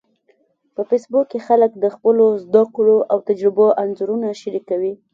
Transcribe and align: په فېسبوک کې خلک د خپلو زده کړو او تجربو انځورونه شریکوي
په 0.75 0.81
فېسبوک 0.89 1.25
کې 1.31 1.39
خلک 1.47 1.71
د 1.77 1.85
خپلو 1.95 2.25
زده 2.45 2.63
کړو 2.75 2.97
او 3.11 3.17
تجربو 3.29 3.65
انځورونه 3.81 4.27
شریکوي 4.41 4.93